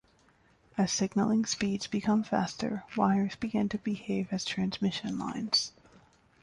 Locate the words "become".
1.85-2.23